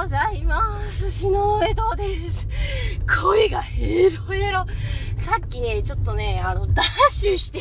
[0.00, 1.10] ございます。
[1.10, 2.48] 篠上戸です。
[3.22, 4.64] 声がヘロヘロ。
[5.14, 7.60] さっきね、ちょっとね、あの、ダッシュして、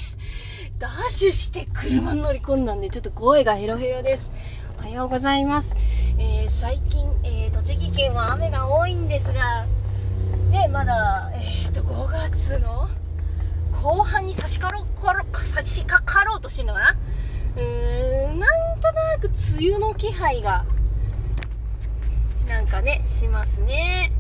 [0.78, 4.32] ダッシュして車に乗り込んだんで、ちょっと声がヘロヘロです。
[4.80, 5.76] おはようございます。
[6.18, 9.66] えー最近、えー栃木県は雨が多いんですが、
[10.50, 12.88] ね、まだ、えっ、と、5月の
[13.74, 16.96] 後半に差しかろかろ差し掛かろうとしてんのかな？
[17.58, 20.64] うーん、なんとなく梅雨の気配が、
[22.50, 24.12] なんかね、しますね。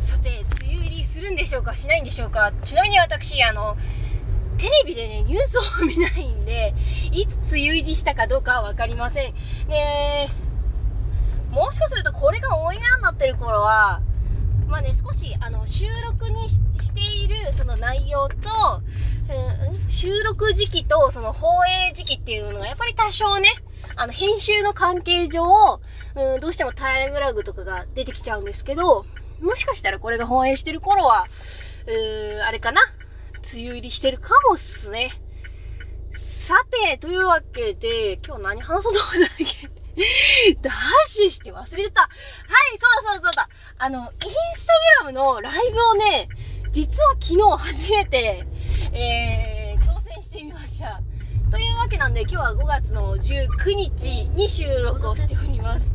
[0.00, 1.74] さて、梅雨入りするんでしょうか？
[1.74, 2.52] しないんでしょうか？
[2.62, 3.76] ちなみに私、あの、
[4.58, 6.74] テレビでね、ニュースを見ないんで、
[7.10, 9.34] いつ梅雨入りしたかどうかはわかりません。
[9.68, 10.28] ね
[11.50, 14.02] もしかするとこれがオンエアになってる頃は、
[14.66, 18.34] まあね、少し、あの、収録にししているその内容と、
[19.30, 23.48] うん、収録時期とその放映時期っていうのがやっぱり多少ね、
[23.98, 25.42] あの、編集の関係上、
[26.14, 29.04] うん、どうしてもタイムラグとかが出てきちゃうんですけど、
[29.40, 31.26] もしかしたらこれが放映してる頃は、
[31.86, 32.80] うーあれかな？
[33.54, 35.10] 梅雨入りしてるかもっすね。
[36.14, 39.68] さて、というわけで、今日何話そうと思ったっけ？
[40.62, 40.74] ダッ
[41.06, 42.02] シュして忘れちゃった。
[42.02, 43.48] はい、そうだそうだそうだ。
[43.78, 44.10] あの、イン
[44.54, 44.72] スタ
[45.04, 46.28] グラムのライブをね、
[46.70, 48.46] 実は昨日初めて、
[48.92, 51.00] えー、挑戦してみました。
[51.50, 55.90] というわけなんで、今日は5月の19日に収録をしております。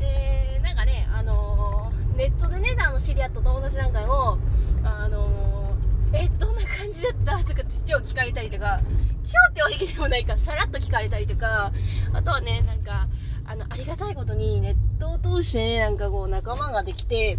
[0.00, 4.38] で、なんかね、あのネットでね、あの、知り合った友達なんかも、
[4.84, 5.74] あの
[6.12, 7.44] え、どんな感じだった？
[7.44, 8.80] とかって超聞かれたりとか、
[9.24, 11.70] 超ってわけでもないから、さらっと聞かれたりとか、
[12.14, 13.08] あとはね、なんか、
[13.44, 17.36] あの、ありがたいことにネットを通してね、なんかこう仲間ができて、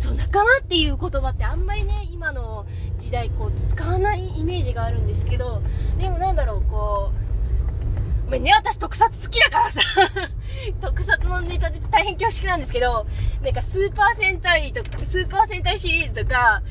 [0.00, 2.64] そう、仲間っていう言葉ってあんまりね、今の
[2.96, 5.60] 時代こう使わないイメージがあるんですけど、
[5.98, 9.82] でもなんだろう、こう、ごめんね、私特撮好きだからさ、
[10.80, 13.06] 特撮のネタで大変恐縮なんですけど、
[13.42, 16.62] なんかスーパー戦隊とか、スーパー戦隊シリーズとか、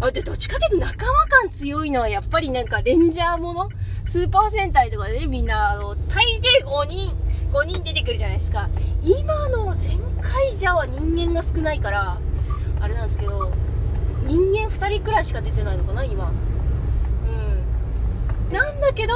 [0.00, 3.68] あ、で、どっちかというと仲間感強いのはやっぱりなんかレンジャーもの？
[4.02, 7.16] スーパー戦隊とかで、みんな、あの、大抵5人、
[7.52, 8.68] 5人出てくるじゃないですか。
[9.04, 12.18] 今の全開じゃは人間が少ないから、
[12.82, 13.52] あれなんですけど、
[14.24, 16.32] 人間2人くらいしか出てないのかな、今。
[18.50, 18.52] うん。
[18.52, 19.14] なんだけど、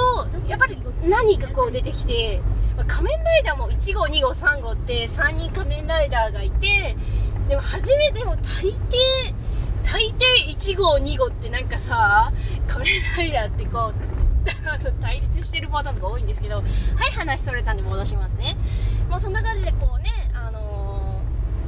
[0.49, 2.41] やっぱり何かこう出てきて、
[2.87, 6.97] 仮面ライダーも1号、2号、3号って3人仮面ライダーがいて、
[7.49, 9.35] でも初めても大抵、
[9.87, 12.33] 大抵1号2号ってなんかさ
[12.67, 13.95] 仮面ライダーってこう
[15.01, 16.65] 対立してるパターンとか多いんですけどはい
[17.13, 18.57] 話それたんで戻しますね
[19.09, 20.06] まあそんな感じでこうね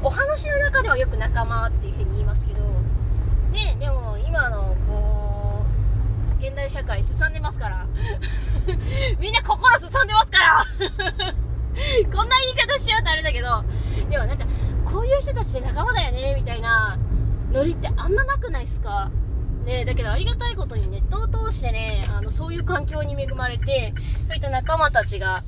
[0.03, 2.61] お話の中ではよく仲間っていうふうに言いますけど
[3.51, 5.65] ねでも今のこ
[6.41, 7.87] う現代社会すさんでますから。
[9.19, 10.65] みんな心すさんでますから。
[10.79, 13.65] こんな言い方しようとあれだけど。
[14.09, 14.45] でもなんか
[14.85, 16.97] こういう人たちって仲間だよねみたいな
[17.53, 19.11] ノリってあんまなくないっすか？
[19.65, 23.93] ねだけどありがたいことにネットを通してねあのそういう環境に恵まれて
[24.29, 25.43] そういった仲間たちが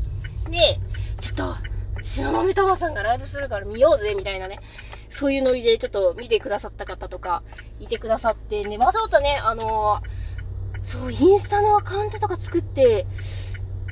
[0.48, 0.80] ね
[1.20, 1.69] ちょっと
[2.02, 4.60] 東雲玉さんがライブするから見ようぜみたいなね
[5.08, 7.42] そういうノリでちょっと見てくださった方とか
[7.78, 10.02] いてくださってねわざわざねあの
[10.82, 13.06] そうインスタのアカウントとか作って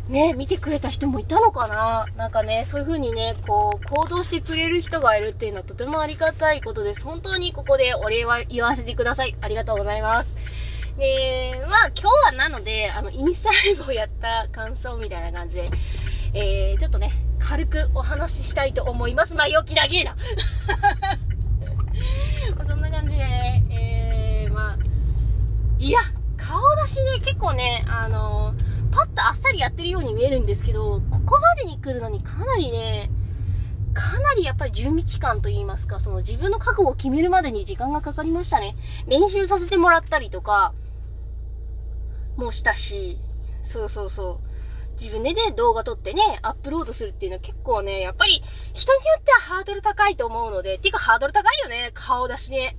[0.08, 7.04] ね、見てくれた人もいたのかななんかね、そういう風にね、こう、行動してくれる人がいるっていうのはとてもありがたいことです。
[7.04, 9.36] 本当にここでお礼は言わせてください。
[9.42, 10.34] ありがとうございます。
[10.96, 15.68] で、まあ今日はなので、あの、インスタライブをやった感想みたいな感じで、
[16.34, 19.34] えー、ちょっとね、軽くお話ししたいと思います。
[19.34, 20.16] 前置き長えな。
[22.64, 24.78] そんな感じでね、えー、まあ、
[25.78, 26.00] いや、
[26.36, 28.54] 顔出しね、結構ね、あの
[28.90, 33.10] パッとあっさりやってるように見えるんですけど、ここまでに来るのにかなりね、
[33.94, 38.76] かなりやっぱり準備期間といいますか、その自分の覚悟を決めるまでに時間がかかりましたね。
[39.06, 40.72] 練習させてもらったりとか、
[42.36, 43.18] もしたし、
[43.62, 44.47] そうそうそう。
[44.98, 48.42] 自分でね、動画撮ってね、アップロードするっていうのは結構ね、やっぱり
[48.72, 52.76] 人によってはハードル高いと思うので、っていうかハードル高いよね、顔出しね。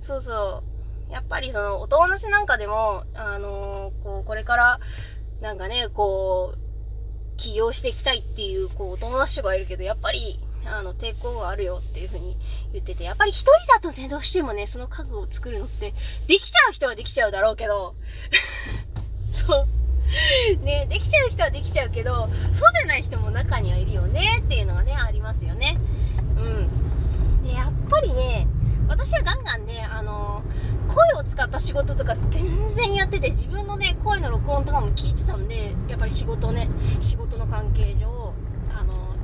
[0.00, 0.62] そうそ
[1.10, 1.12] う。
[1.12, 4.80] やっぱりその、お友達なんかでも、あのーこう、これから、
[5.40, 12.36] なんかね、こう、起業していきたいっていう、こう、お友達とかいるけど、やっぱり、あの、抵抗があるよっていうふうに
[12.72, 15.94] 言ってて、やっぱり一人だとね、どうしてもね、その覚悟を作るのって、
[16.26, 17.94] できちゃう人はできちゃうだろうけど、
[19.32, 19.68] そう。
[20.62, 25.78] ね、できちゃう人はできちゃうけど、そうじゃない人も中にはいるよねっていうのがね、ありますよね。
[26.36, 27.44] うん。
[27.44, 28.46] で、やっぱりね、
[28.88, 30.42] 私はガンガンね、あの、
[30.88, 36.68] 声を使った仕事とか全然やってて、自分のね、声の録音とかも聞いてたんで、やっぱり仕事ね、
[37.00, 38.32] 仕事の関係上、
[38.74, 39.14] あの、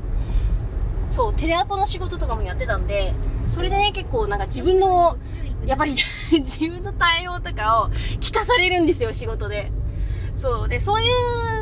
[1.11, 3.15] そう、テレアポの仕事とかもやってたんで、
[3.47, 5.17] それでね、結構なんか自分の、
[5.65, 5.97] やっぱり
[6.31, 7.89] 自分の対応とかを
[8.21, 9.73] 聞かされるんですよ、仕事で。
[10.37, 10.69] そう。
[10.69, 11.09] で、そうい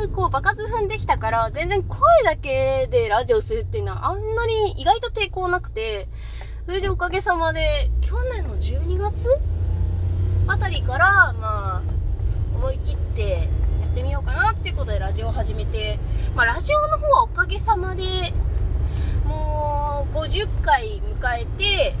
[0.05, 6.07] う、こう、爆発踏んできたから、全然声だけでラジオするっていうのはあんなに意外と抵抗なくて、
[6.65, 9.29] それでおかげさまで、去年の12月
[10.47, 11.81] あたりから、まあ、
[12.55, 13.49] 思い切って
[13.81, 15.99] やってみようかなっていうことでラジオを始めて、
[16.35, 18.33] まあ、ラジオの方はおかげさまで、
[19.25, 21.95] もう50回迎えて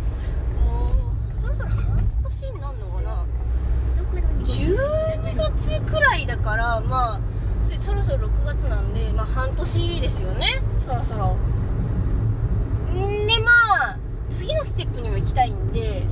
[0.65, 0.91] も
[1.31, 3.25] うそろそろ半年になるのかな
[4.43, 7.21] 12月くらいだからまあ
[7.79, 10.61] そろそろ6月なんでまあ半年ですよね。
[10.77, 11.35] そろそろ。
[12.93, 13.51] んでま
[13.91, 13.97] あ
[14.29, 16.03] 次のステップにも行きたいんで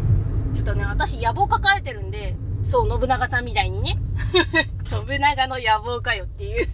[0.53, 3.97] ちょっとね私野望抱えてるんでそう信長さんみたいにね。
[4.85, 6.67] 信長の野望かよっていう。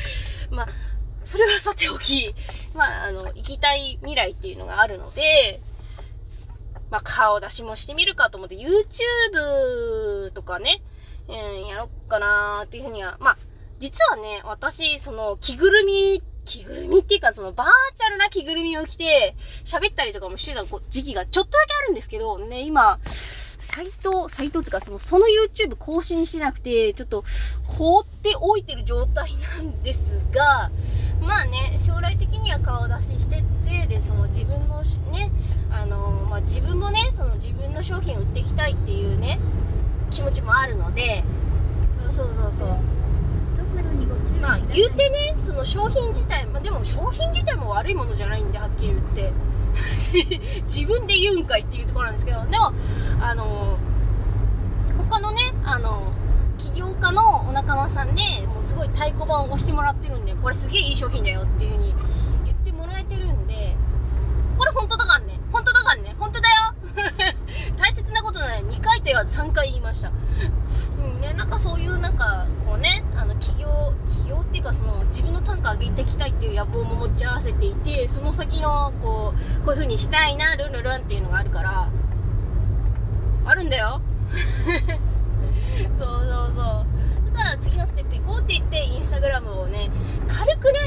[0.50, 0.68] まあ
[1.24, 2.34] それはさておき、
[2.74, 5.60] まあ、あの、行きたい未来っていうのがあるので、
[6.90, 10.82] まあ、顔出しもしてみるかと思って、YouTube とかね、
[11.28, 13.36] うん、やろっかなっていうふうには、まあ、
[13.78, 19.34] 実はね、私、その、着ぐるみ、着ぐるみっていうか、その、バーチャルな着ぐるみを着て、
[19.64, 27.24] 喋ったりとかもしてた時期がちょっとだけあるんですけど、ね、今、サイト、サイトっていうか、その、その YouTube 更新しなくて、ちょっと、
[27.64, 30.70] 放っておいてる状態なんですが、
[31.24, 35.30] まあね将来的には顔出ししてってでその自分のね
[35.70, 39.40] あのまあ、自分もねその自分の商品を売っていきたいっていうね
[40.10, 41.24] 気持ちもあるので
[42.10, 42.68] そうそうそう。
[44.40, 49.32] まあ言うてねその商品自体、まあ、でも商品自体も悪いものじゃないんではっきり言って。
[50.64, 52.72] 自分で言うんかいっていうところなんですけどでも
[53.20, 53.76] あの
[55.10, 56.12] 他のねあの
[56.58, 61.94] 起業家のお仲間さんでもうすごい太鼓判を押してもらってるんでこれすげえいい商品だよっていう風に
[62.44, 63.76] 言ってもらえてるんで
[64.56, 66.54] これ本当だかんね本当だかんね本当だよ
[67.76, 68.38] 大切なこと
[69.04, 70.10] ない2回と言わず3回言いました。
[70.98, 73.92] うんねなんかそういうなんかこうねあの起業
[74.22, 81.88] 起業っていうかその自分の単価上げていきたいっていう野望も持ち合わせていてその先のこうこういう風にしたいなルンルルンっていうのがあるから
[83.46, 84.00] あるんだよ。
[85.98, 87.32] そうそうそう。
[87.32, 89.90] だから次のステップ行こうって言ってインスタグラムをね
[90.28, 90.78] 軽くね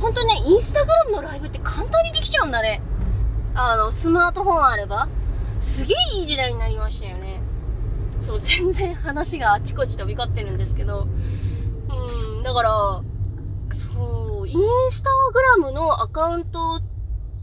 [0.00, 2.80] ほんとねインスタグラムのライブって簡単にできちゃうんだね。
[3.54, 5.08] あのスマートフォンあれば。
[5.62, 7.40] すげえいい時代になりましたよね。
[8.20, 11.06] そう全然話があちこち飛び交ってるんですけど。
[11.88, 13.02] うんだから
[13.72, 16.80] そうインスタグラムのアカウントを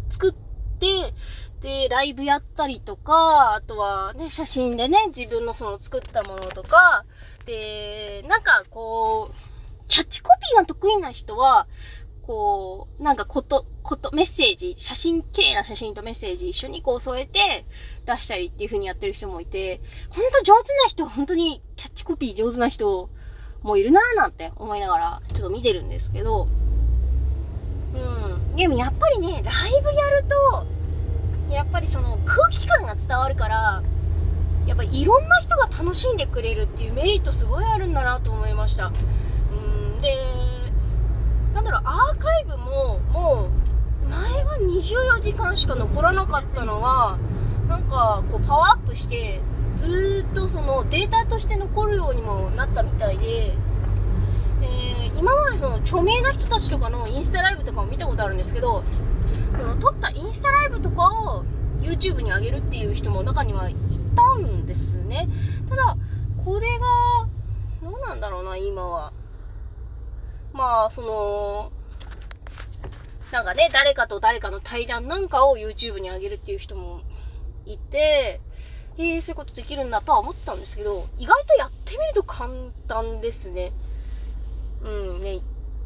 [0.09, 1.13] 作って
[1.61, 7.05] で、ライブやったりとか、あとはね、写真でね、自分のその作ったものとか、
[7.45, 11.67] で、なんかこう、キャッチコピーが得意な人は、
[12.29, 17.65] こう、なんかこと、こと、メッセージ、写真、綺麗な写真とメッセージ一緒にこう添えて
[18.05, 19.81] 出したりっていう風にやってる人もいて、
[20.11, 23.09] ほんと上手な人、本当にキャッチコピー上手な人
[23.63, 26.47] もいるなーなんて思いながらちょっと見てるんですけど、
[27.95, 28.55] うん。
[28.55, 30.67] でもやっぱりね、ライブやると、
[31.51, 33.81] やっぱりその空気感が伝わるから
[34.67, 38.91] やっぱいろんな人が楽しんでくれるっていうメリットすごいあるんだなと思いました
[39.51, 40.48] うんで
[41.69, 43.49] だろうアーカイブもも
[44.05, 47.17] う前は24時間しか残らなかったのは
[47.67, 49.39] なんかこうパワーアップして
[49.75, 53.53] ずっとそのデータとして残るようにもなったみたいで
[54.61, 58.83] え今までその著名な人たちとかのインスタライブとかも見たことあるんですけど
[59.79, 61.07] 撮ったインスタライブとか
[61.37, 61.45] を
[61.79, 63.75] YouTube に上げるっていう人も中にはい
[64.15, 65.29] たんですね。
[65.69, 65.97] ただ
[66.43, 67.27] これが
[67.81, 69.13] どうなんだろうな今は。
[70.53, 71.71] まあその
[73.31, 77.01] なんかね誰かと誰かの対談なんかを YouTube に上げるっていう人も
[77.65, 78.41] いて
[78.97, 82.49] えー、そういうことできるんだとは思ったんですけど意外とやってみると簡
[82.87, 83.71] 単ですね
[84.81, 85.39] うんね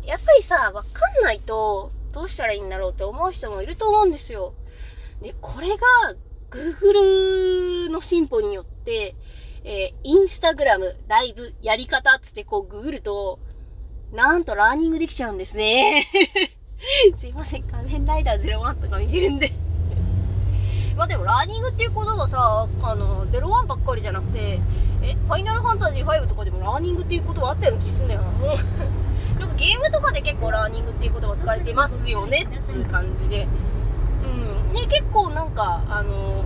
[0.06, 4.54] やっぱりさわかんないとどうしたらいいんだろうって思う人もいると思うんですよ。
[5.22, 5.78] で、これが
[6.52, 9.16] Google の進歩によって、
[9.64, 13.40] えー、インスタグラム、ライブ、やり方つってこうググると、
[14.14, 16.08] なんとラーニングできちゃうんですね。
[17.18, 19.52] すいません、仮面ライダー01とか見てるんで
[20.96, 24.60] まあでもラーニングっていうことはさ、あの、01ばっかりじゃなくて、
[25.02, 28.28] え、ファイナルファンタジー5とかでもラーニングっていうことはあったような気すんだよな。
[29.40, 33.48] なんかゲームとかで結構ラーニングっていう言葉使われてますよねっていう感じで。
[34.24, 34.74] うん。
[34.74, 36.44] ね、結構なんか、あの、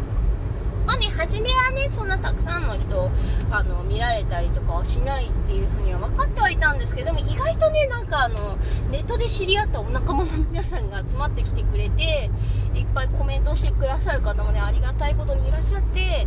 [0.88, 3.12] まあね初めはねそんなたくさんの人
[3.52, 8.58] あの見られたりとかはしないっていうふうには分かってはいたんですけども意外とねなんかあの
[8.90, 12.32] ネットで知り合ったお仲間の皆さんが集まってきてくれて
[12.74, 16.26] いっぱいコメントしてくださる方もねありがたいことにいらっしゃって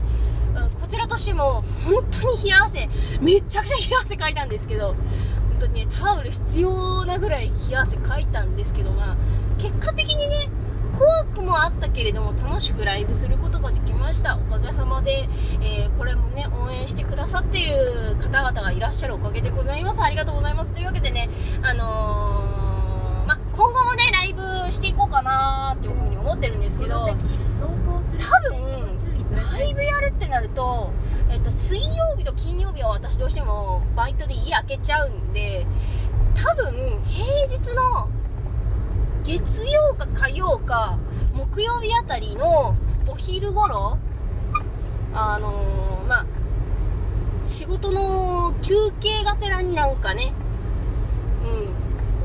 [0.79, 2.90] こちらとしても本当に冷や汗
[3.23, 4.97] めちゃくちゃ冷や汗かいたんですけど本
[5.61, 9.17] 当にねタオル必要なぐらい冷や汗かいたんですけどまあ
[9.57, 10.50] 結果的にね
[11.00, 14.37] 怖くもあったけれども楽しくライブすることができました。
[14.37, 15.30] おかげさまで、
[15.62, 20.02] えー、これもね応援してくださっている方々がいらっしゃるおかげでございます。
[20.02, 20.73] ありがとうございます。
[20.73, 21.30] というわけでね
[21.62, 27.16] あのー、ま、今後もねライブしていこうかなっていうふうに思ってるんですけど多分
[29.30, 30.92] ライブやるってなると、
[31.30, 35.64] えっと、水曜日と金曜日は私どうしてもバイトで家開けちゃうんで
[36.35, 38.11] 多分平日の
[39.25, 40.99] 月曜か火曜か
[41.35, 43.99] 木曜日あたりのお昼頃
[45.12, 46.27] あのー、まあ
[47.45, 50.33] 仕事の休憩がてらになんかね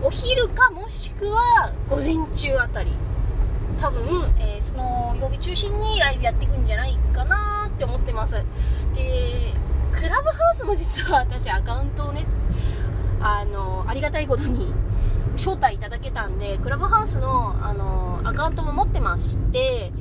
[0.02, 2.92] うんお昼かもしくは午前中あたり。
[3.78, 8.36] 多分、えー、その曜日中心にライブやっていくんじゃないかなって思ってます。
[8.94, 9.52] で
[9.92, 12.26] クラブハウスも実は私アカウントをね
[13.20, 14.74] あのありがたいことに
[15.36, 19.92] 招待いただけたんで、クラブハウスの、あのアカウントも持ってまして、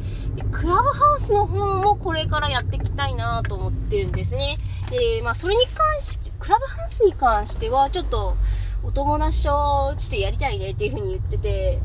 [0.52, 4.56] クラブハウスの方もこれからやっていきたいなと思ってるんですね。
[4.90, 8.36] で、まあ、それに関して、クラブハウスに関しては、ちょっと、
[8.82, 11.80] お友達としてやりたいねっていう風に言ってて、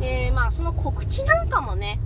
[0.00, 1.98] で、まあ、その告知なんかもね、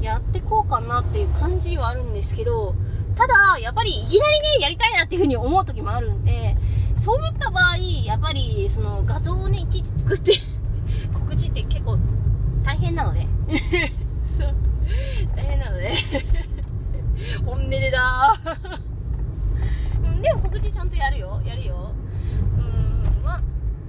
[0.00, 2.74] やってこうかなっていう感じはあるんですけど、
[3.14, 6.56] ただ、やっぱりいきなりね、やりたいなっていう風に思う時もあるんで、
[6.96, 10.32] そういった場合、やっぱりその画像をね、いちいち作って
[11.12, 11.98] 告知って結構
[12.62, 13.26] 大変なので
[14.38, 14.54] そう。
[15.36, 15.92] 大変なので
[17.44, 18.34] 本音でだ
[20.22, 21.42] でも告知ちゃんとやるよ。
[21.44, 21.92] やるよ。
[22.56, 23.40] うん、まあ、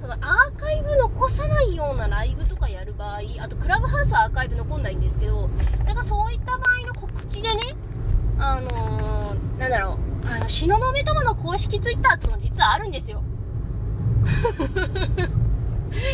[0.02, 5.50] そのアーカイブ残さないようなライブとかやる場合、あとクラブハウスアーカイブ残んないんですけど、
[5.86, 7.76] なんかそういった場合の告知でね、
[8.40, 13.24] あのー、なんだろう、あの、東雲友の公式ツイッターっていうの実はあるんですよ。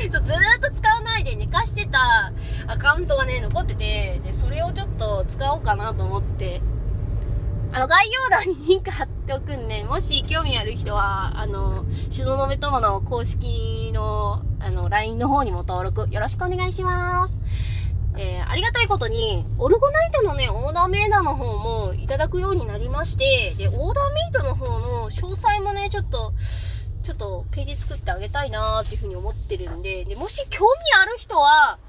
[0.09, 2.33] そうずーっと使わないで寝かしてた
[2.67, 6.61] アカウントがね、残ってて、で、それをちょっと使おうかなと思って、
[7.71, 17.37] あの、概要欄にリンク貼っておくんで、もし興味ある人は、あの、東雲友の公式の、あの、LINE の方にも登録よろしくお願いします。
[18.21, 26.33] えー、ありがたいことに、オルゴナイトのね、オーダーメイドの方もいただくようになりまして、で、オーダーメイドの方の詳細もね、ちょっと、
[27.01, 31.79] ちょっとページ作ってあげたいなーっていうふうに思ってるんで、で、もし興味ある人は、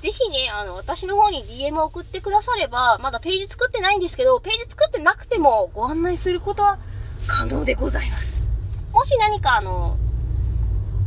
[0.00, 6.78] ぜひね、あの、私の方に DM 送ってくだされば、まだページ作ってないんですけど、ページ作ってなくてもご案内することは
[7.26, 8.50] 可能でございます。
[8.92, 9.96] もし何かあの、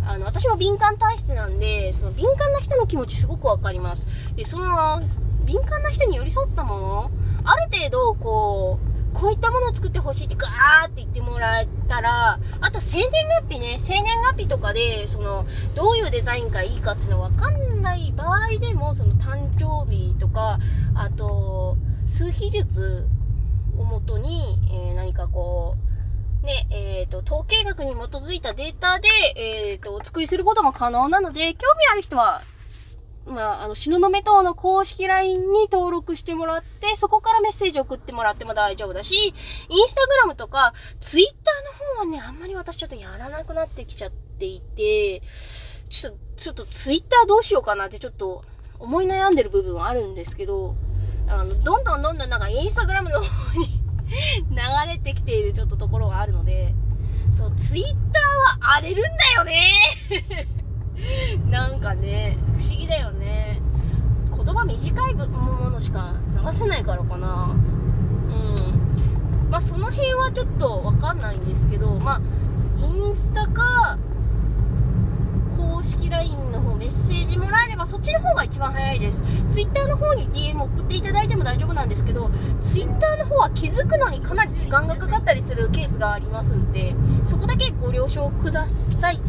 [0.05, 4.07] あの、私も敏感体質なんで、その敏感な人の気持ちすごくわかります。
[4.35, 5.01] で、その、
[5.45, 7.11] 敏感な人に寄り添ったもの、
[7.43, 13.11] ある程度、こう、こういったものを作ってほしいってガーって言ってもらえたら、あと生年
[13.47, 15.45] 月日ね、生年月日とかで、その、
[15.75, 20.59] どういうデザインがいいかっていうのわかんない場合でも、その誕生日とか、
[20.95, 23.07] あと、数比術
[23.77, 25.92] をもとに、えー、何かこう、
[26.43, 32.41] ね、えっ、ー、と、統計学に基づいたデータで、えっ、ー、と、お作りすることも可能なので、興味ある人は、
[33.25, 39.33] まあ、あの、東雲島の公式 LINE に登録してもらって、そこからメッセージ送ってもらっても大丈夫だし、
[39.69, 45.21] インスタグラムとか、ツイッターの方はね、あんまり私ちょっとやらなくなってきちゃっていて、
[45.89, 48.43] ちょっと、ちょっとツイッターどうしようかなってちょっと
[48.79, 50.75] 思い悩んでる部分はあるんですけど、
[51.27, 53.82] あの、どんどんどんどんなんかインスタグラムの方に
[54.49, 56.73] 流れてきているちょっとところがあるので、
[57.31, 59.71] そう、ツイッターは荒れるんだよね
[61.49, 63.61] なんかね、不思議だよね。
[64.35, 65.25] 言葉短いも
[65.69, 66.13] のしか
[66.45, 67.49] 流せないからかな。
[67.49, 69.49] うん。
[69.49, 72.21] まあその辺はちょっとわかんないんですけど、まあ、
[72.77, 73.97] インスタか、
[75.83, 79.21] 公式 LINE の方メッセージもらえればそっちの方が一番早いです。
[79.49, 89.19] Twitter の方に DM 送っていただいても大丈夫なんですけど Twitter の方は気づくのにかなり時間がかかったりするケースがありますんでそこだけご了承ください、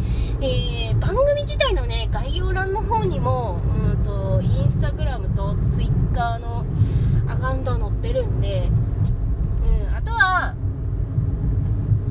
[0.41, 6.65] えー、番組自体のね概要欄の方にもうんとインスタグラムと Twitter の
[7.27, 8.69] アカウント載ってるんで、
[9.89, 10.55] うん、あとは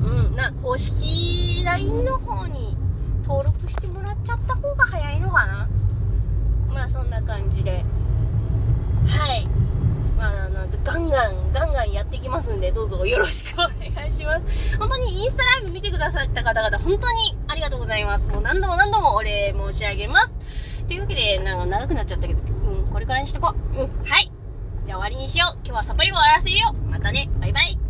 [0.02, 2.73] うんな公式 LINE の方に
[3.74, 5.68] してもらっちゃった方が早いのかな？
[6.72, 7.84] まあそんな感じで
[9.06, 9.46] はい
[10.16, 13.62] まあなんガンガンガンガンやっていきますんで、どうぞよろしくお
[13.94, 14.46] 願いします。
[14.78, 18.28] 本当にインスタライブ見てくださった方々、本当にありがとうございます。
[18.30, 20.34] もう何度も何度もお礼申し上げます。
[20.88, 23.80] というわけで、なんか長くなっちゃったけど、うん、これからにしとこう。
[23.80, 24.30] うん、はい。
[24.84, 25.58] じゃあ終わりにしよう。
[25.64, 26.74] 今日はさっぱり終わらせるよ。
[26.90, 27.28] またね。
[27.40, 27.83] バイバイ。